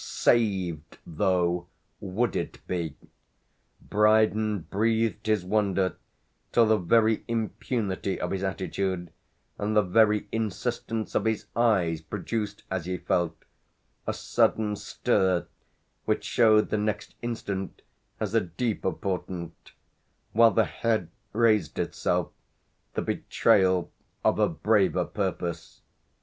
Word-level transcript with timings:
"Saved," 0.03 0.97
though, 1.05 1.67
would 1.99 2.35
it 2.35 2.57
be? 2.65 2.95
Brydon 3.87 4.61
breathed 4.61 5.27
his 5.27 5.45
wonder 5.45 5.95
till 6.51 6.65
the 6.65 6.79
very 6.79 7.23
impunity 7.27 8.19
of 8.19 8.31
his 8.31 8.43
attitude 8.43 9.11
and 9.59 9.75
the 9.77 9.83
very 9.83 10.27
insistence 10.31 11.13
of 11.13 11.25
his 11.25 11.45
eyes 11.55 12.01
produced, 12.01 12.63
as 12.71 12.87
he 12.87 12.97
felt, 12.97 13.45
a 14.07 14.13
sudden 14.15 14.75
stir 14.75 15.45
which 16.05 16.23
showed 16.23 16.71
the 16.71 16.79
next 16.79 17.13
instant 17.21 17.83
as 18.19 18.33
a 18.33 18.41
deeper 18.41 18.91
portent, 18.91 19.73
while 20.31 20.49
the 20.49 20.65
head 20.65 21.09
raised 21.31 21.77
itself, 21.77 22.31
the 22.95 23.03
betrayal 23.03 23.91
of 24.23 24.39
a 24.39 24.49
braver 24.49 25.05
purpose. 25.05 25.83